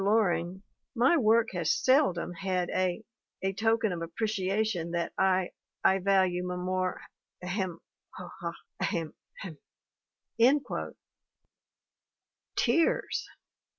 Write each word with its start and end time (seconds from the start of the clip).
Loring, 0.03 0.63
my 0.95 1.15
work 1.15 1.49
has 1.53 1.71
seldom 1.77 2.33
had 2.33 2.71
a 2.71 3.03
a 3.43 3.53
token 3.53 3.91
of 3.91 4.01
appreciation 4.01 4.89
that 4.93 5.13
I 5.15 5.49
I 5.83 5.99
value 5.99 6.51
m 6.51 6.59
more 6.59 7.01
ahem 7.43 7.77
ho, 8.15 8.29
ha 8.39 8.53
ahem, 8.81 9.13
hem 9.43 9.59
/'' 11.25 11.83
Tears 12.55 13.27